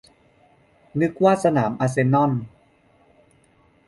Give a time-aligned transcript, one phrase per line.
[1.01, 2.31] -นึกว่าสนามอาร์เซนอล